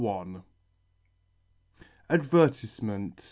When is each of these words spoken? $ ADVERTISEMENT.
$ 0.01 0.43
ADVERTISEMENT. 2.09 3.19